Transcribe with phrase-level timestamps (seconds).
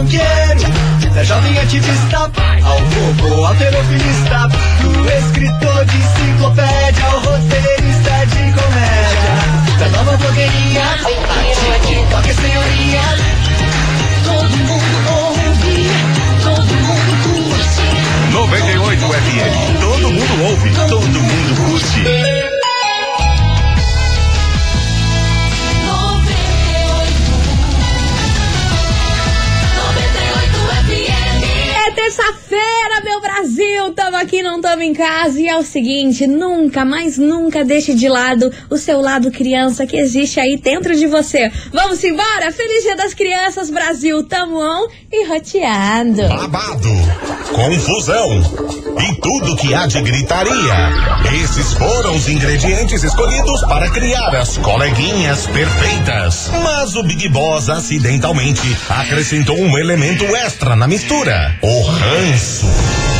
[0.00, 2.16] funkeiro, da jovem ativista
[2.64, 4.48] ao robô alterofilista,
[4.80, 13.02] do escritor de enciclopédia ao roteirista de comédia, da nova blogueirinha, a TikTok senhoria.
[14.24, 15.90] Todo mundo ouve,
[16.44, 18.32] todo mundo curte.
[18.32, 19.80] 98 FM.
[19.80, 22.59] Todo mundo ouve, todo mundo curte.
[32.10, 33.09] Terça-feira, meu
[33.80, 33.94] Brasil!
[33.94, 35.40] Tamo aqui, não tamo em casa.
[35.40, 39.96] E é o seguinte: nunca, mas nunca deixe de lado o seu lado criança que
[39.96, 41.50] existe aí dentro de você.
[41.72, 42.52] Vamos embora?
[42.52, 44.22] Feliz Dia das Crianças, Brasil!
[44.24, 46.28] Tamo on e roteando.
[46.28, 46.88] Babado,
[47.52, 48.42] confusão
[49.00, 50.52] e tudo que há de gritaria.
[51.42, 56.50] Esses foram os ingredientes escolhidos para criar as coleguinhas perfeitas.
[56.62, 63.19] Mas o Big Boss acidentalmente acrescentou um elemento extra na mistura: o ranço.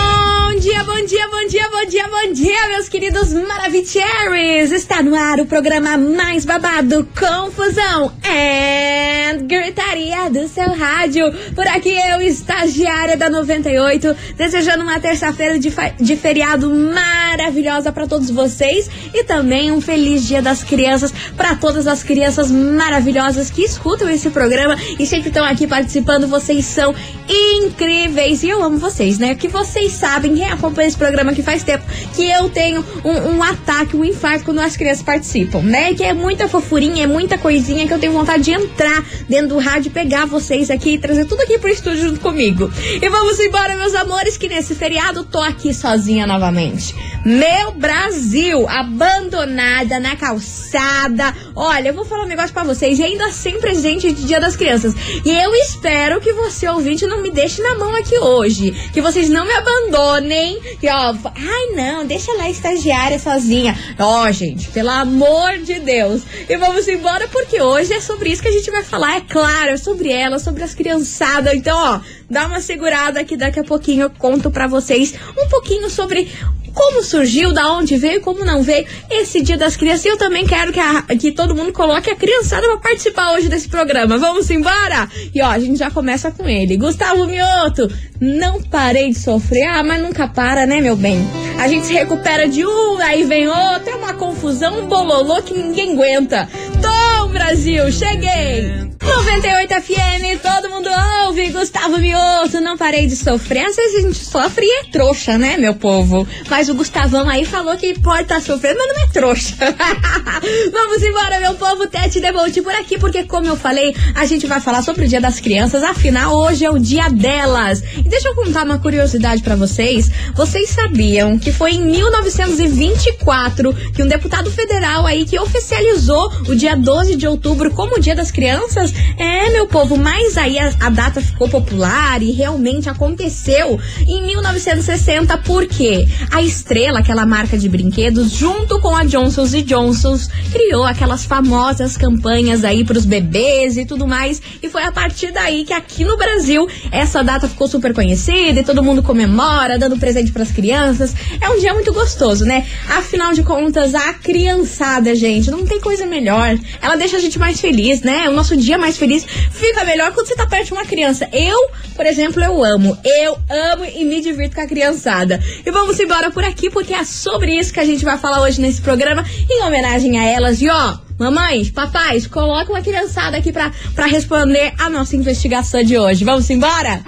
[0.61, 4.71] dia, bom dia, bom dia, bom dia, bom dia, meus queridos Maravicheries!
[4.71, 11.33] Está no ar o programa mais babado, Confusão and Gritaria do seu rádio.
[11.55, 18.29] Por aqui eu, estagiária da 98, desejando uma terça-feira de, de feriado maravilhosa para todos
[18.29, 24.07] vocês e também um feliz Dia das Crianças para todas as crianças maravilhosas que escutam
[24.11, 26.27] esse programa e sempre estão aqui participando.
[26.27, 26.93] Vocês são
[27.27, 29.33] incríveis e eu amo vocês, né?
[29.33, 33.43] Que vocês sabem, quem acompanha esse programa que faz tempo, que eu tenho um, um
[33.43, 35.93] ataque, um infarto quando as crianças participam, né?
[35.93, 39.57] Que é muita fofurinha, é muita coisinha que eu tenho vontade de entrar dentro do
[39.59, 42.71] rádio, pegar vocês aqui e trazer tudo aqui pro estúdio junto comigo.
[43.01, 46.93] E vamos embora, meus amores, que nesse feriado tô aqui sozinha novamente.
[47.23, 51.33] Meu Brasil, abandonada na calçada.
[51.55, 54.55] Olha, eu vou falar um negócio pra vocês, e ainda sem presente de Dia das
[54.55, 54.93] Crianças.
[55.23, 58.71] E eu espero que você, ouvinte, não me deixe na mão aqui hoje.
[58.91, 60.40] Que vocês não me abandonem.
[60.79, 63.77] Que, ó, ai não, deixa lá a estagiária sozinha.
[63.99, 66.21] Ó, gente, pelo amor de Deus.
[66.47, 69.71] E vamos embora, porque hoje é sobre isso que a gente vai falar, é claro,
[69.71, 71.53] é sobre ela, sobre as criançadas.
[71.53, 71.99] Então, ó,
[72.31, 76.27] dá uma segurada que daqui a pouquinho eu conto pra vocês um pouquinho sobre
[76.73, 80.05] como surgiu, da onde veio, como não veio esse Dia das Crianças.
[80.05, 83.49] E eu também quero que, a- que todo mundo coloque a criançada pra participar hoje
[83.49, 84.17] desse programa.
[84.17, 85.09] Vamos embora?
[85.35, 86.77] E ó, a gente já começa com ele.
[86.77, 89.65] Gustavo Mioto, não parei de sofrer.
[89.67, 91.19] Ah, mas nunca para, né, meu bem?
[91.59, 95.53] A gente se recupera de um, aí vem outro, é uma confusão, um bololô que
[95.53, 96.47] ninguém aguenta.
[96.81, 97.00] Tom
[97.31, 98.91] Brasil, cheguei!
[99.01, 100.89] 98 FM, todo mundo
[101.25, 103.65] ouve, Gustavo Mioto, não parei de sofrer.
[103.65, 106.27] Às vezes a gente sofre e é trouxa, né, meu povo?
[106.49, 109.55] Mas o Gustavão aí falou que pode estar sofrendo, mas não é trouxa.
[110.71, 114.59] Vamos embora, meu povo, Tete Debolte por aqui, porque como eu falei, a gente vai
[114.59, 117.81] falar sobre o Dia das Crianças, afinal, hoje é o dia delas.
[117.97, 120.11] E deixa eu contar uma curiosidade pra vocês.
[120.35, 126.75] Vocês sabiam que foi em 1924 que um deputado federal aí que oficializou o dia
[126.75, 128.93] 12 de outubro como o Dia das Crianças?
[129.17, 135.37] É, meu povo, mas aí a, a data ficou popular e realmente aconteceu em 1960,
[135.39, 141.97] porque a Estrela, aquela marca de brinquedos, junto com a Johnson's Johnson's, criou aquelas famosas
[141.97, 144.41] campanhas aí pros bebês e tudo mais.
[144.61, 148.63] E foi a partir daí que aqui no Brasil essa data ficou super conhecida e
[148.63, 151.13] todo mundo comemora, dando presente pras crianças.
[151.39, 152.65] É um dia muito gostoso, né?
[152.89, 156.57] Afinal de contas, a criançada, gente, não tem coisa melhor.
[156.81, 158.27] Ela deixa a gente mais feliz, né?
[158.29, 161.27] O nosso dia mais feliz fica melhor quando você tá perto de uma criança.
[161.31, 162.97] Eu, por exemplo, eu amo.
[163.03, 165.39] Eu amo e me divirto com a criançada.
[165.65, 168.61] E vamos embora por aqui, porque é sobre isso que a gente vai falar hoje
[168.61, 170.61] nesse programa, em homenagem a elas.
[170.61, 175.97] E ó, mamães, papais, coloca uma criançada aqui pra, pra responder a nossa investigação de
[175.97, 176.23] hoje.
[176.23, 177.01] Vamos embora?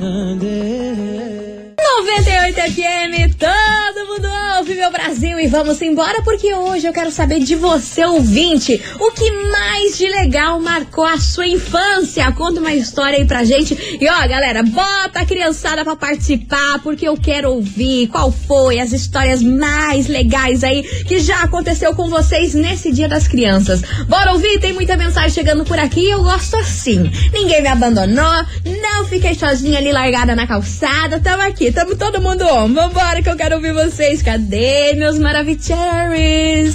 [1.99, 4.29] 98 FM, todo mundo
[4.59, 9.11] ouve, meu Brasil, e vamos embora porque hoje eu quero saber de você, ouvinte, o
[9.13, 12.31] que mais de legal marcou a sua infância.
[12.33, 13.99] Conta uma história aí pra gente.
[13.99, 18.93] E ó, galera, bota a criançada pra participar porque eu quero ouvir qual foi as
[18.93, 23.81] histórias mais legais aí que já aconteceu com vocês nesse Dia das Crianças.
[24.07, 24.61] Bora ouvir?
[24.61, 27.11] Tem muita mensagem chegando por aqui eu gosto assim.
[27.33, 28.45] Ninguém me abandonou,
[28.83, 32.45] não fiquei sozinha ali largada na calçada, tamo aqui, tamo todo mundo.
[32.75, 34.23] Vambora que eu quero ouvir vocês.
[34.23, 36.75] Cadê meus maravicheries?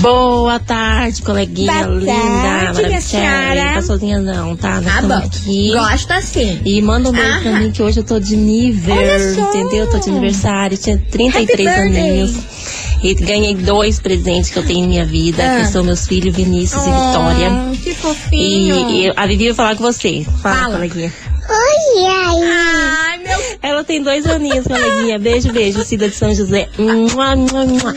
[0.00, 2.12] Boa tarde, coleguinha Boa linda.
[2.74, 3.64] tarde, senhora.
[3.66, 4.80] Não tá sozinha não, tá?
[4.80, 5.26] Nós Tá estamos bom.
[5.26, 5.70] aqui.
[5.72, 6.60] Gosto assim.
[6.64, 9.88] E manda um beijo pra mim que hoje eu tô de nível, entendeu?
[9.90, 12.10] Tô de aniversário, tinha 33 Happy birthday.
[12.10, 12.36] aninhos.
[13.02, 15.60] E ganhei dois presentes que eu tenho em minha vida, Ah.
[15.60, 17.50] que são meus filhos Vinícius e Vitória.
[17.70, 18.90] Oh, que fofinho.
[18.90, 20.26] E, e a Vivi vai falar com você.
[20.42, 20.74] Fala, Fala.
[20.76, 21.12] coleguinha.
[21.48, 23.13] Ai, meu
[23.62, 25.18] Ela tem dois aninhos, coleguinha.
[25.18, 26.68] Beijo, beijo, Cida de São José.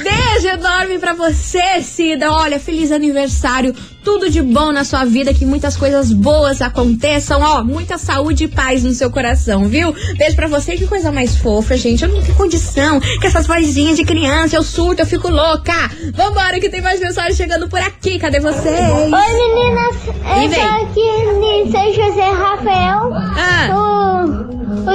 [0.04, 2.31] Beijo enorme pra você, Cida.
[2.31, 3.74] Olha, feliz aniversário.
[4.04, 7.42] Tudo de bom na sua vida, que muitas coisas boas aconteçam.
[7.42, 9.94] Ó, muita saúde e paz no seu coração, viu?
[10.18, 10.78] Beijo pra você.
[10.78, 12.04] Que coisa mais fofa, gente.
[12.04, 14.56] Eu não tenho condição com essas vozinhas de criança.
[14.56, 15.74] Eu surto, eu fico louca.
[16.13, 18.18] Vambora, que tem mais mensagem chegando por aqui.
[18.18, 18.80] Cadê vocês?
[18.80, 20.60] Oi meninas, E eu vem.
[20.62, 23.12] tô aqui em São José Rafael.
[23.13, 23.68] Ah,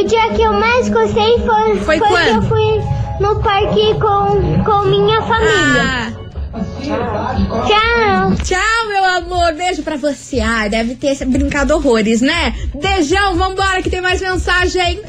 [0.03, 2.29] O, dia que eu mais gostei foi, Foi que quando?
[2.29, 2.83] eu fui
[3.21, 5.83] no parque com, com minha família.
[5.83, 6.13] ah.
[7.67, 8.35] Tchau!
[8.45, 9.53] Tchau, meu amor.
[9.55, 10.41] Beijo pra você.
[10.41, 12.55] Ai, deve ter brincado horrores, né?
[12.75, 15.01] Beijão, vambora, que tem mais mensagem.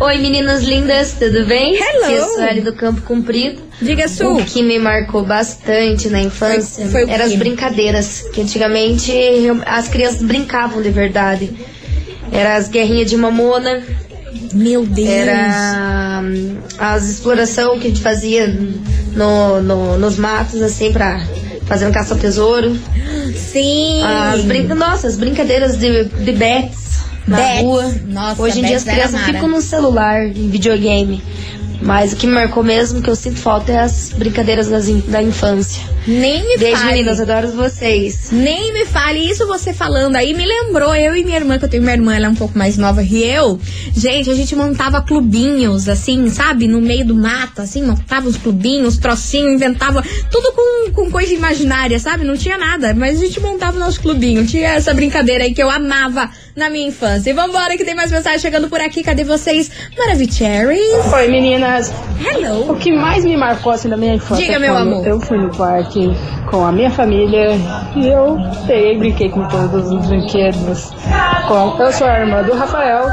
[0.00, 1.74] Oi meninas lindas, tudo bem?
[1.74, 2.04] Hello.
[2.12, 3.60] É a Sueli do Campo Comprido.
[3.82, 4.28] Diga, Su.
[4.36, 9.10] O que me marcou bastante na infância Foi- foi o eram as brincadeiras, que antigamente
[9.12, 11.50] eu- as crianças brincavam de verdade.
[12.30, 13.82] Era as guerrinhas de mamona,
[14.52, 15.08] Meu Deus.
[15.08, 16.22] era
[16.78, 18.46] as exploração que a gente fazia
[19.14, 21.20] no, no- nos matos, assim, pra
[21.66, 22.76] fazer um caça-tesouro.
[23.36, 24.02] Sim.
[24.02, 24.62] As brin...
[24.68, 27.94] Nossa, as brincadeiras de, de bets na rua.
[28.06, 31.22] Nossa, Hoje em dia as crianças ficam no celular, em videogame.
[31.88, 35.22] Mas o que me marcou mesmo, que eu sinto falta, é as brincadeiras das da
[35.22, 35.82] infância.
[36.06, 36.92] Nem me Beijo, fale.
[36.92, 38.28] meninas, adoro vocês.
[38.30, 39.20] Nem me fale.
[39.20, 40.94] Isso você falando aí me lembrou.
[40.94, 43.02] Eu e minha irmã, que eu tenho minha irmã, ela é um pouco mais nova
[43.02, 43.58] que eu.
[43.96, 46.68] Gente, a gente montava clubinhos, assim, sabe?
[46.68, 51.98] No meio do mato, assim, montava uns clubinhos, trocinhos, inventava tudo com, com coisa imaginária,
[51.98, 52.22] sabe?
[52.22, 54.46] Não tinha nada, mas a gente montava o nosso clubinho.
[54.46, 57.30] Tinha essa brincadeira aí que eu amava na minha infância.
[57.30, 59.02] E vambora, que tem mais mensagem chegando por aqui.
[59.02, 59.70] Cadê vocês?
[59.96, 61.12] Maravicheries.
[61.12, 62.72] Oi meninas, Hello.
[62.72, 65.06] o que mais me marcou assim da minha infância Diga, meu amor.
[65.06, 66.10] eu fui no parque
[66.50, 67.52] com a minha família
[67.96, 70.90] e eu peguei e brinquei com todos os brinquedos.
[71.46, 73.06] Com, eu sou a irmã do Rafael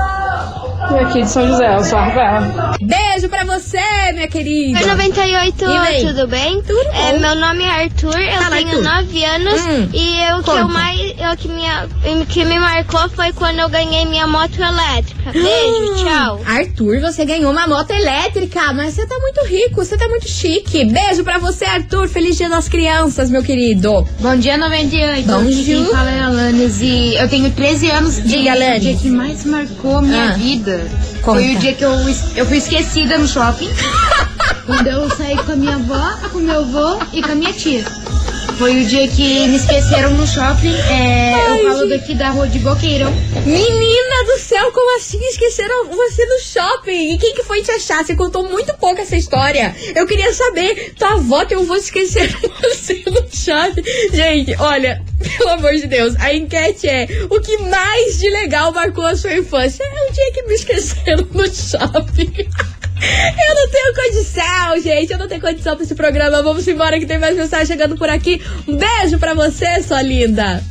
[0.91, 2.75] e aqui de São José, eu sou a Rafael.
[2.81, 3.77] Beijo pra você,
[4.13, 4.79] minha querida.
[4.79, 6.05] Oi 98, E vem?
[6.08, 6.62] tudo bem?
[6.62, 7.20] Tudo É, bom.
[7.20, 8.84] meu nome é Arthur, eu Fala, tenho Arthur.
[8.84, 11.88] 9 anos Hum, e eu que eu mais eu que minha
[12.22, 15.32] o que me marcou foi quando eu ganhei minha moto elétrica.
[15.32, 16.41] Beijo, tchau.
[16.46, 20.86] Arthur, você ganhou uma moto elétrica, mas você tá muito rico, você tá muito chique.
[20.86, 22.08] Beijo pra você, Arthur.
[22.08, 24.08] Feliz Dia das Crianças, meu querido.
[24.20, 25.25] Bom dia, 98.
[25.27, 25.63] Bom dia.
[25.75, 28.15] Quem fala é a Alanis e eu tenho 13 anos.
[28.22, 28.77] Diga, e Alanis.
[28.77, 30.34] O dia que mais marcou a minha Ah.
[30.34, 30.86] vida
[31.25, 31.39] Conta.
[31.39, 31.91] foi o dia que eu,
[32.36, 33.70] eu fui esquecida no shopping.
[34.65, 37.84] quando eu saí com a minha avó, com meu avô e com a minha tia.
[38.58, 40.74] Foi o dia que me esqueceram no shopping.
[40.89, 42.00] É, Ai, eu falo gente.
[42.00, 43.12] daqui da rua de Boqueirão.
[43.46, 47.13] Menina do céu, como assim esqueceram você no shopping?
[47.13, 48.05] E quem que foi te achar?
[48.05, 49.75] Você contou muito pouco essa história.
[49.94, 53.84] Eu queria saber, tua avó, teu avô esqueceram você no shopping.
[54.13, 59.05] Gente, olha, pelo amor de Deus, a enquete é o que mais de legal marcou
[59.05, 59.84] a sua infância?
[59.84, 62.48] É o dia que me esqueceram no shopping.
[62.97, 65.11] Eu não tenho condição, gente.
[65.11, 66.41] Eu não tenho condição pra esse programa.
[66.41, 68.41] Vamos embora que tem mais mensagem chegando por aqui.
[68.67, 70.63] Um beijo pra você, sua linda.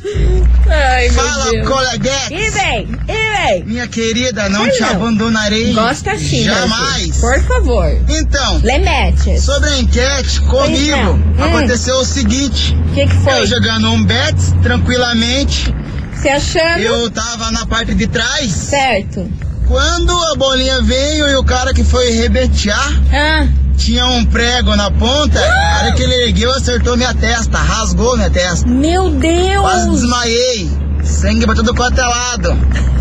[0.67, 1.67] Ai, meu Fala, Deus.
[1.67, 2.33] coleguete.
[2.33, 3.63] E vem, e vem.
[3.65, 4.89] Minha querida, não Ai, te não.
[4.89, 5.73] abandonarei.
[5.73, 7.19] Gosta assim, Jamais.
[7.19, 7.21] Brasil.
[7.21, 7.87] Por favor.
[8.09, 9.39] Então, Lemete.
[9.39, 10.97] sobre a enquete, comigo.
[10.97, 11.43] Hum.
[11.43, 12.75] aconteceu o seguinte.
[12.91, 13.41] O que, que foi?
[13.41, 15.73] Eu jogando um bet tranquilamente.
[16.15, 16.79] Você achando?
[16.81, 18.51] Eu tava na parte de trás.
[18.51, 19.29] Certo.
[19.67, 24.89] Quando a bolinha veio e o cara que foi rebetear Ah, tinha um prego na
[24.91, 28.67] ponta, a hora que ele ergueu, acertou minha testa, rasgou minha testa.
[28.67, 29.61] meu Deus.
[29.61, 30.84] Quase desmaiei.
[31.25, 32.49] Sangue pra todo quanto é lado.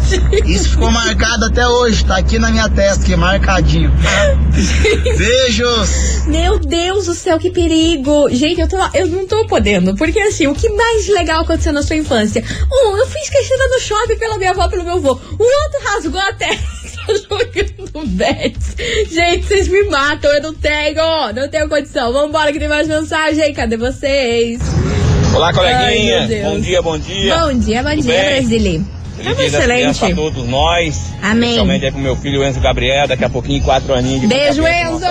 [0.48, 3.92] Isso ficou marcado até hoje, tá aqui na minha testa, aqui, marcadinho.
[5.18, 6.24] Beijos!
[6.26, 8.30] Meu Deus do céu, que perigo!
[8.30, 11.82] Gente, eu, tô, eu não tô podendo, porque assim, o que mais legal aconteceu na
[11.82, 12.42] sua infância?
[12.72, 15.12] Um, eu fui esquecida no shopping pela minha avó, pelo meu avô.
[15.12, 16.64] O outro rasgou a testa
[17.28, 18.74] jogando bets.
[19.12, 22.10] Gente, vocês me matam, eu não tenho, não tenho condição.
[22.10, 24.62] Vambora que tem mais mensagem, cadê vocês?
[25.34, 26.26] Olá, Ai, coleguinha.
[26.26, 26.52] Deus.
[26.52, 27.38] bom dia, bom dia.
[27.38, 28.34] Bom dia, bom Tudo dia, bem?
[28.34, 28.80] Brasília.
[29.16, 30.14] Feliz Tamo dia das crianças excelente.
[30.14, 31.12] pra todos nós.
[31.22, 31.42] Amém.
[31.50, 34.20] Especialmente aí pro meu filho Enzo Gabriel, daqui a pouquinho, quatro aninhos.
[34.22, 35.06] de Beijo, Enzo.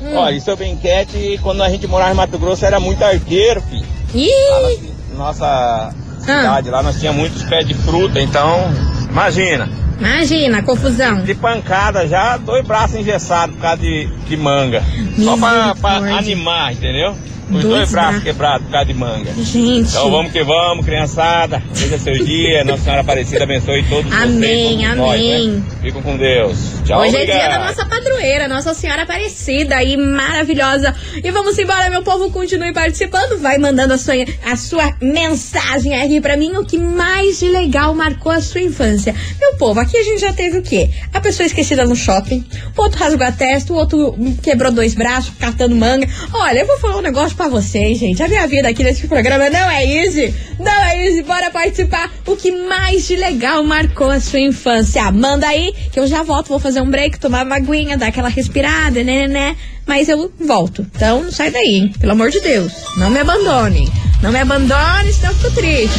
[0.00, 0.14] Hum.
[0.16, 3.84] Olha, e sobre enquete, quando a gente morava em Mato Grosso, era muito arqueiro, filho.
[4.14, 4.92] Ih!
[5.16, 5.92] Nossa Ah.
[6.20, 8.70] cidade lá, nós tínhamos muitos pés de fruta, então,
[9.10, 9.68] imagina.
[9.98, 11.22] Imagina, confusão.
[11.24, 14.82] De pancada já, dois braços engessados por causa de, de manga.
[15.18, 17.16] Só pra, pra animar, entendeu?
[17.50, 19.32] Os Dois dois braços quebrados por causa de manga.
[19.42, 19.88] Gente.
[19.88, 21.62] Então vamos que vamos, criançada.
[21.72, 22.62] Seja seu dia.
[22.68, 24.96] Nossa Senhora Aparecida abençoe todos Amém, vocês.
[24.96, 25.48] nós, amém.
[25.82, 25.90] né?
[26.02, 26.58] Com Deus.
[26.84, 27.60] Tchau, Hoje é dia obrigado.
[27.60, 30.94] da nossa padroeira, Nossa Senhora Aparecida e maravilhosa.
[31.22, 33.38] E vamos embora, meu povo, continue participando.
[33.40, 34.14] Vai mandando a sua,
[34.44, 39.14] a sua mensagem aqui pra mim, o que mais de legal marcou a sua infância.
[39.40, 40.90] Meu povo, aqui a gente já teve o quê?
[41.12, 42.44] A pessoa esquecida no shopping,
[42.76, 46.06] o outro rasgou a testa, o outro quebrou dois braços, catando manga.
[46.32, 48.22] Olha, eu vou falar um negócio pra vocês, gente.
[48.22, 50.34] A minha vida aqui nesse programa não é easy.
[50.58, 51.22] Não é easy.
[51.22, 52.12] Bora participar.
[52.26, 55.10] O que mais de legal marcou a sua infância?
[55.12, 56.48] Manda aí, que eu já volto.
[56.48, 59.56] Vou fazer um break, tomar uma aguinha, dar aquela respirada, né, né, né.
[59.86, 60.84] Mas eu volto.
[60.94, 61.94] Então não sai daí, hein?
[61.98, 62.72] Pelo amor de Deus.
[62.96, 63.90] Não me abandone.
[64.20, 65.98] Não me abandone, senão eu fico triste.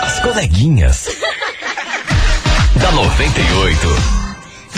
[0.00, 1.08] As coleguinhas.
[2.80, 4.25] da 98.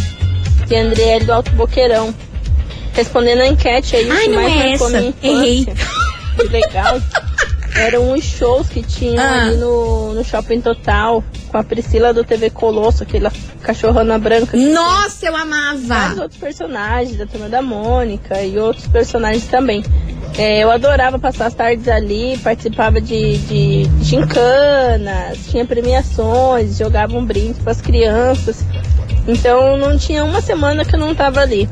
[0.62, 2.14] Aqui é Andriele do Alto Boqueirão.
[2.94, 5.02] Respondendo a enquete aí, o Ai, que não mais é marcou essa.
[5.02, 5.66] minha Errei.
[6.36, 7.02] Que legal.
[7.76, 9.48] Eram os shows que tinham Ah.
[9.48, 14.56] ali no, no Shopping Total, com a Priscila do TV Colosso, aquela cachorrona branca.
[14.58, 16.22] Nossa, eu Vários amava.
[16.22, 19.84] outros personagens, da Turma da Mônica e outros personagens também.
[20.38, 27.26] É, eu adorava passar as tardes ali, participava de, de gincanas, tinha premiações, jogava um
[27.26, 28.64] brinde para as crianças.
[29.28, 31.70] Então não tinha uma semana que eu não tava ali.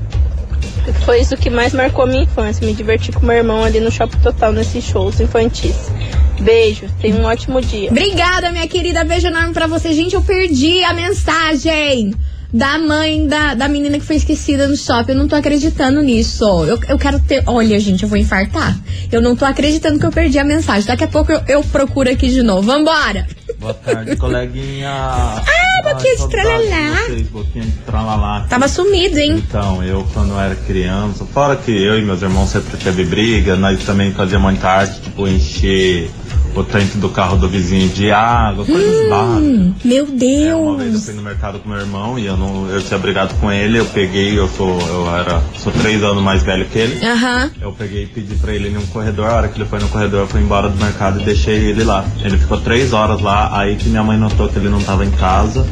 [1.06, 2.66] Foi isso que mais marcou a minha infância.
[2.66, 5.92] Me diverti com meu irmão ali no Shopping Total, nesses shows infantis.
[6.40, 7.90] Beijo, tenha um ótimo dia.
[7.90, 9.04] Obrigada, minha querida.
[9.04, 9.94] Beijo enorme pra você.
[9.94, 12.14] Gente, eu perdi a mensagem
[12.54, 15.14] da mãe da, da menina que foi esquecida no shopping.
[15.14, 16.46] Eu não tô acreditando nisso.
[16.66, 17.44] Eu, eu quero ter.
[17.48, 18.78] Olha, gente, eu vou infartar.
[19.12, 20.86] Eu não tô acreditando que eu perdi a mensagem.
[20.86, 22.62] Daqui a pouco eu, eu procuro aqui de novo.
[22.62, 23.26] Vambora!
[23.58, 24.90] Boa tarde, coleguinha.
[24.90, 27.08] Ah, boquinha de tralalá.
[27.32, 28.46] Boquinha de tralalá.
[28.50, 29.44] Tava sumido, hein?
[29.48, 33.84] Então, eu quando era criança, fora que eu e meus irmãos sempre teve briga, nós
[33.84, 36.10] também fazíamos muita arte, tipo, encher
[36.56, 39.44] o tanque do carro do vizinho de água, coisas básicas.
[39.44, 41.06] Hum, meu Uma vez eu Deus!
[41.06, 43.86] fui no mercado com meu irmão e eu não, eu tinha brigado com ele, eu
[43.86, 47.06] peguei, eu sou, eu era, sou três anos mais velho que ele.
[47.06, 47.52] Aham.
[47.62, 49.88] Eu peguei e pedi pra ele ir num corredor, a hora que ele foi no
[49.90, 52.06] corredor, eu fui embora do mercado e deixei ele lá.
[52.24, 55.12] Ele ficou três horas lá, aí que minha mãe notou que ele não tava em
[55.12, 55.66] casa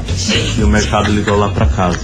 [0.58, 2.00] e o mercado ligou lá pra casa.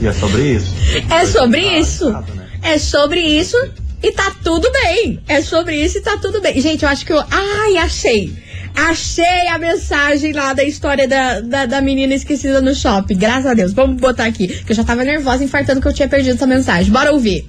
[0.00, 0.74] E é sobre isso.
[1.10, 2.16] É sobre isso.
[2.62, 3.56] É sobre isso
[4.02, 5.20] e tá tudo bem.
[5.28, 6.60] É sobre isso e tá tudo bem.
[6.60, 7.22] Gente, eu acho que eu.
[7.30, 8.32] Ai, achei.
[8.74, 13.16] Achei a mensagem lá da história da, da, da menina esquecida no shopping.
[13.16, 13.72] Graças a Deus.
[13.72, 14.46] Vamos botar aqui.
[14.46, 16.90] Que eu já tava nervosa, infartando que eu tinha perdido essa mensagem.
[16.92, 17.44] Bora ouvir.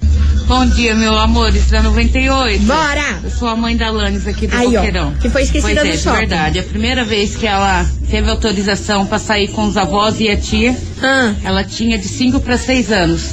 [0.48, 2.64] Bom dia, meu amor, isso é 98.
[2.64, 3.20] Bora!
[3.22, 5.14] Eu sou a mãe da Lanes aqui do Aí, ó, Boqueirão.
[5.14, 6.18] que foi esquecida pois no é, shopping.
[6.18, 6.58] verdade.
[6.58, 10.76] A primeira vez que ela teve autorização pra sair com os avós e a tia,
[11.00, 11.32] Ah.
[11.44, 13.30] ela tinha de 5 para 6 anos.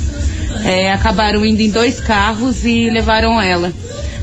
[0.64, 3.72] É, acabaram indo em dois carros e levaram ela.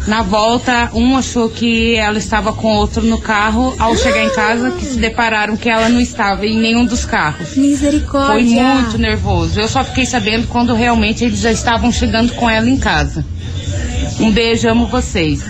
[0.07, 3.75] Na volta, um achou que ela estava com outro no carro.
[3.77, 7.57] Ao chegar em casa, que se depararam que ela não estava em nenhum dos carros.
[7.57, 8.33] Misericórdia.
[8.33, 9.59] Foi muito nervoso.
[9.59, 13.25] Eu só fiquei sabendo quando realmente eles já estavam chegando com ela em casa.
[14.21, 15.43] Um beijo, amo vocês.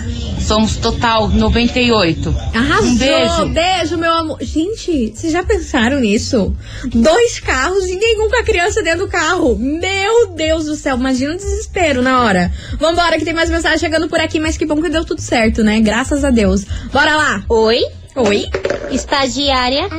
[0.47, 2.33] Somos total 98.
[2.55, 2.87] Arrasou!
[2.87, 3.45] Um beijo.
[3.49, 4.37] Beijo, meu amor.
[4.39, 6.55] Gente, vocês já pensaram nisso?
[6.85, 9.57] Dois carros e nenhum com a criança dentro do carro.
[9.57, 12.49] Meu Deus do céu, imagina o desespero na hora.
[12.79, 15.65] Vambora, que tem mais mensagem chegando por aqui, mas que bom que deu tudo certo,
[15.65, 15.81] né?
[15.81, 16.63] Graças a Deus.
[16.93, 17.43] Bora lá!
[17.49, 17.81] Oi?
[18.15, 18.45] Oi?
[18.89, 19.89] Estagiária.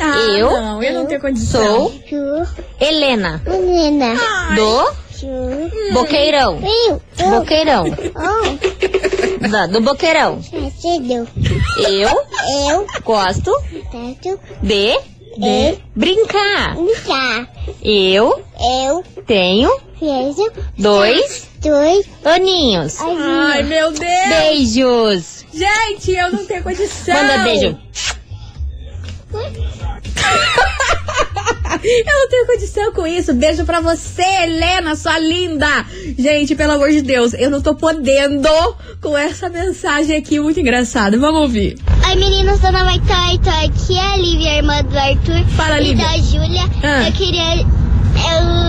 [0.00, 0.50] Ah, eu.
[0.52, 1.92] não, eu não tenho condição.
[2.08, 2.46] Sou
[2.80, 3.42] Helena.
[3.44, 4.14] Helena.
[4.54, 5.01] Do
[5.92, 6.60] Boqueirão.
[7.30, 7.84] Boqueirão.
[9.50, 10.40] Da- do Boqueirão.
[11.76, 12.10] Eu.
[12.70, 12.86] Eu.
[13.04, 13.52] Gosto
[14.62, 14.98] de.
[15.38, 15.78] De.
[15.94, 16.76] Brincar.
[16.76, 17.48] Brincar.
[17.82, 18.42] Eu.
[18.86, 19.04] Eu.
[19.26, 19.70] Tenho.
[20.78, 21.48] Dois.
[22.24, 22.98] Aninhos.
[23.00, 24.28] Ai, meu Deus!
[24.28, 25.44] Beijos.
[25.54, 27.14] Gente, eu não tenho condição.
[27.14, 27.78] Manda beijo.
[31.82, 33.32] Eu não tenho condição com isso.
[33.34, 35.84] Beijo pra você, Helena, sua linda.
[36.18, 38.48] Gente, pelo amor de Deus, eu não tô podendo
[39.00, 41.18] com essa mensagem aqui muito engraçada.
[41.18, 41.76] Vamos ouvir.
[42.08, 46.04] Oi meninos do 98, aqui é a Lívia, irmã do Arthur Fala, e Lívia.
[46.06, 46.62] da Júlia.
[46.82, 47.06] Ah.
[47.08, 47.62] Eu queria.
[47.62, 48.62] Eu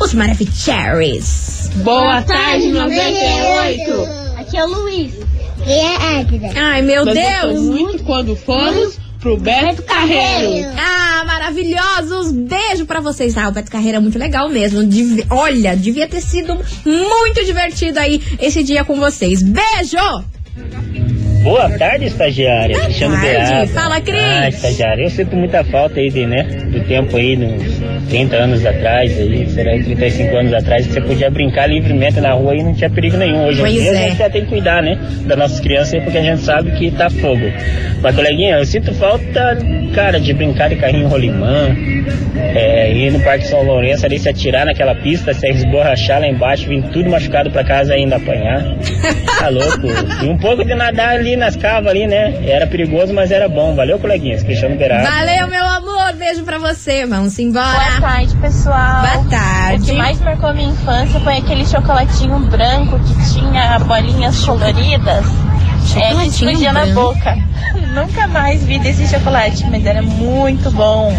[0.00, 1.70] Os Maravicheries.
[1.76, 4.38] Boa tarde, 98.
[4.38, 5.14] Aqui é o Luiz.
[5.66, 6.50] E a Águida.
[6.56, 7.60] Ai, meu Deus!
[7.60, 10.68] muito quando fomos pro Beto Carreiro.
[10.76, 12.32] Ah, maravilhosos!
[12.32, 13.36] Beijo pra vocês.
[13.38, 14.82] Ah, o Beto Carreira é muito legal mesmo.
[14.82, 19.40] Devi- Olha, devia ter sido muito divertido aí esse dia com vocês.
[19.42, 20.24] Beijo!
[21.42, 22.78] Boa tarde, estagiária.
[22.78, 23.28] Cristiano tarde.
[23.30, 23.66] Beata.
[23.68, 24.20] Fala, Cris.
[24.20, 28.64] Ah, estagiária, eu sinto muita falta aí de, né, do tempo aí, uns 30 anos
[28.64, 32.62] atrás, aí, será que 35 anos atrás, que você podia brincar livremente na rua e
[32.62, 33.46] não tinha perigo nenhum.
[33.46, 33.90] Hoje em dia é.
[33.90, 36.70] a gente já tem que cuidar, né, das nossas crianças aí, porque a gente sabe
[36.72, 37.50] que tá fogo.
[38.00, 39.58] Mas, coleguinha, eu sinto falta,
[39.94, 41.76] cara, de brincar de carrinho rolimã,
[42.54, 46.68] é, ir no Parque São Lourenço ali, se atirar naquela pista, se esborrachar lá embaixo,
[46.68, 48.62] vir tudo machucado pra casa ainda apanhar.
[49.38, 49.86] Tá louco.
[50.22, 52.42] E um pouco de nadar ali nas cavas ali, né?
[52.46, 53.74] Era perigoso, mas era bom.
[53.74, 54.42] Valeu, coleguinhas.
[54.42, 55.08] Cristiano Berardo.
[55.08, 56.12] Valeu, meu amor.
[56.14, 57.06] Beijo pra você.
[57.06, 57.98] Vamos embora.
[57.98, 59.02] Boa tarde, pessoal.
[59.02, 59.82] Boa tarde.
[59.82, 65.24] O que mais marcou a minha infância foi aquele chocolatinho branco que tinha bolinhas coloridas.
[65.96, 67.14] É, que explodia na branco?
[67.14, 67.36] boca.
[67.94, 71.12] Nunca mais vi desse chocolate, mas era muito bom.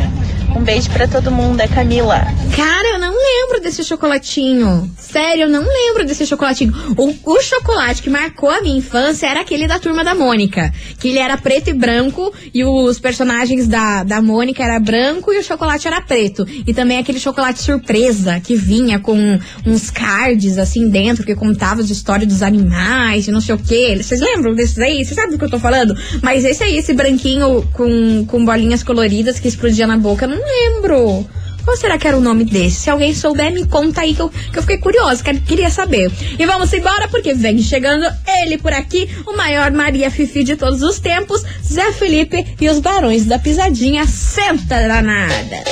[0.56, 2.22] Um beijo pra todo mundo, é Camila.
[2.56, 4.89] Cara, eu não lembro desse chocolatinho.
[4.98, 6.72] Sério, eu não lembro desse chocolatinho.
[6.96, 10.72] O, o chocolate que marcou a minha infância era aquele da turma da Mônica.
[11.00, 15.39] Que ele era preto e branco e os personagens da, da Mônica era branco e
[15.39, 16.46] o chocolate era preto.
[16.68, 21.89] E também aquele chocolate surpresa que vinha com uns cards assim dentro que contava as
[21.89, 24.02] histórias dos animais e não sei o que.
[24.02, 25.04] Vocês lembram desses aí?
[25.04, 25.96] Vocês sabem do que eu tô falando?
[26.22, 31.28] Mas esse aí, esse branquinho com, com bolinhas coloridas que explodia na boca, não lembro.
[31.64, 32.82] Qual será que era o nome desse?
[32.82, 36.12] Se alguém souber, me conta aí que eu, que eu fiquei curiosa, que- queria saber.
[36.38, 38.06] E vamos embora porque vem chegando
[38.42, 42.80] ele por aqui, o maior Maria Fifi de todos os tempos, Zé Felipe e os
[42.80, 44.06] Barões da Pisadinha.
[44.06, 45.64] Senta danada.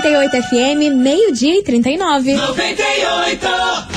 [0.05, 2.35] 98 FM, meio-dia e 39.
[2.35, 3.94] 98.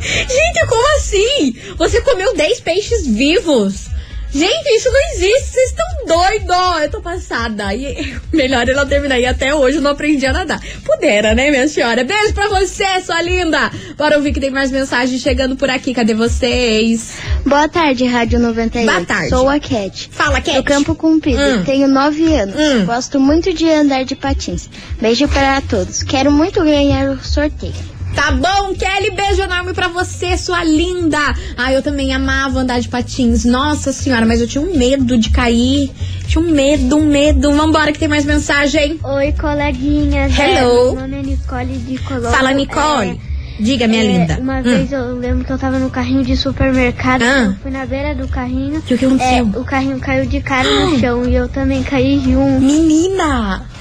[0.00, 1.54] Gente, como assim?
[1.76, 3.88] Você comeu 10 peixes vivos?
[4.32, 6.82] Gente, isso não existe, vocês estão doidos.
[6.82, 7.74] Eu tô passada.
[7.74, 9.18] E melhor não terminar.
[9.18, 10.60] E até hoje eu não aprendi a nadar.
[10.84, 12.04] Pudera, né, minha senhora?
[12.04, 13.70] Beijo pra você, sua linda.
[13.96, 15.94] Bora ouvir que tem mais mensagens chegando por aqui.
[15.94, 17.14] Cadê vocês?
[17.46, 18.86] Boa tarde, Rádio 98.
[18.92, 19.28] Boa tarde.
[19.30, 20.10] Sou a Cat.
[20.12, 20.56] Fala, Cat.
[20.56, 21.40] Do Campo Comprido.
[21.40, 21.64] Hum.
[21.64, 22.56] Tenho 9 anos.
[22.84, 24.68] Gosto muito de andar de patins.
[25.00, 26.02] Beijo para todos.
[26.02, 27.95] Quero muito ganhar o sorteio.
[28.16, 31.18] Tá bom, Kelly, beijo enorme pra você, sua linda.
[31.56, 33.44] Ah, eu também amava andar de patins.
[33.44, 35.90] Nossa senhora, mas eu tinha um medo de cair.
[36.26, 37.52] Tinha um medo, um medo.
[37.52, 38.98] Vambora que tem mais mensagem.
[39.04, 40.32] Oi, coleguinhas.
[40.36, 40.94] Hello.
[40.94, 42.30] Meu nome é Nicole de Colombo.
[42.30, 43.20] Fala, Nicole.
[43.60, 44.38] Diga, minha é, linda.
[44.40, 44.62] Uma Hum.
[44.62, 47.22] vez eu lembro que eu tava no carrinho de supermercado.
[47.22, 47.54] Ah.
[47.62, 48.80] Fui na beira do carrinho.
[48.82, 49.50] Que o que aconteceu?
[49.54, 52.60] É, o carrinho caiu de cara no chão e eu também caí junto.
[52.62, 53.66] Menina!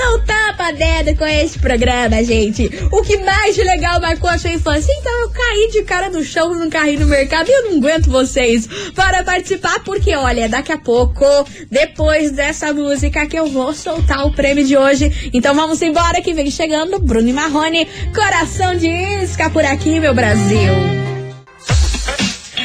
[0.00, 2.70] Não tapa dedo com esse programa, gente.
[2.90, 4.90] O que mais de legal marcou a sua infância?
[4.98, 8.10] Então eu caí de cara no chão no carrinho no mercado e eu não aguento
[8.10, 11.26] vocês para participar, porque olha, daqui a pouco,
[11.70, 15.30] depois dessa música, que eu vou soltar o prêmio de hoje.
[15.34, 20.14] Então vamos embora que vem chegando Bruno e Marrone, coração de isca por aqui, meu
[20.14, 21.09] Brasil.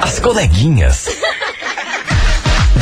[0.00, 1.06] As coleguinhas.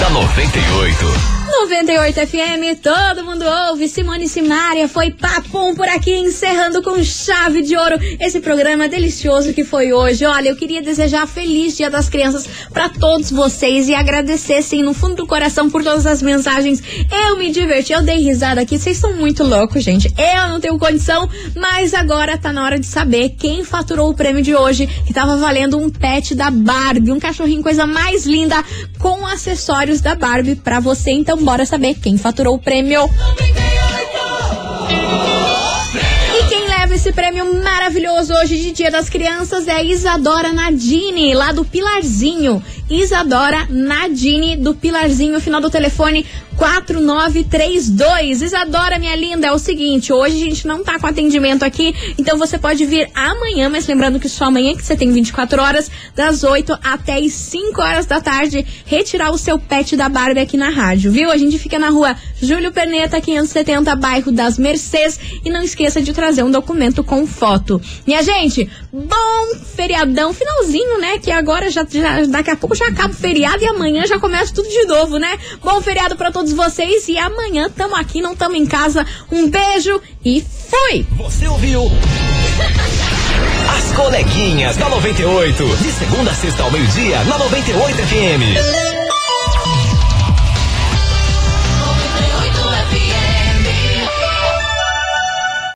[0.04, 1.43] da 98.
[1.60, 3.88] 98 FM, todo mundo ouve.
[3.88, 9.64] Simone Simária foi papum por aqui, encerrando com chave de ouro esse programa delicioso que
[9.64, 10.26] foi hoje.
[10.26, 14.92] Olha, eu queria desejar feliz Dia das Crianças para todos vocês e agradecer, sim, no
[14.92, 16.82] fundo do coração por todas as mensagens.
[17.10, 18.76] Eu me diverti, eu dei risada aqui.
[18.76, 20.12] Vocês são muito loucos, gente.
[20.18, 24.42] Eu não tenho condição, mas agora tá na hora de saber quem faturou o prêmio
[24.42, 28.62] de hoje, que tava valendo um pet da Barbie, um cachorrinho, coisa mais linda,
[28.98, 31.12] com acessórios da Barbie pra você.
[31.12, 33.08] Então, bora saber quem faturou o prêmio.
[37.04, 42.64] Esse prêmio maravilhoso hoje de Dia das Crianças é a Isadora Nadine, lá do Pilarzinho.
[42.88, 46.24] Isadora Nadine, do Pilarzinho, final do telefone
[46.56, 48.42] 4932.
[48.42, 52.38] Isadora, minha linda, é o seguinte, hoje a gente não tá com atendimento aqui, então
[52.38, 56.44] você pode vir amanhã, mas lembrando que só amanhã que você tem 24 horas, das
[56.44, 60.68] 8 até as 5 horas da tarde, retirar o seu pet da Barbie aqui na
[60.68, 61.30] rádio, viu?
[61.30, 66.12] A gente fica na rua Júlio Perneta, 570, bairro das Mercês, e não esqueça de
[66.12, 67.80] trazer um documento com foto.
[68.06, 71.18] Minha gente, bom feriadão, finalzinho, né?
[71.18, 74.54] Que agora já, já daqui a pouco já acaba o feriado e amanhã já começa
[74.54, 75.38] tudo de novo, né?
[75.62, 79.06] Bom feriado para todos vocês e amanhã tamo aqui, não tamo em casa.
[79.32, 81.06] Um beijo e fui!
[81.16, 81.90] Você ouviu?
[83.76, 85.64] As coleguinhas da 98.
[85.76, 88.93] De segunda a sexta ao meio-dia, na 98 FM.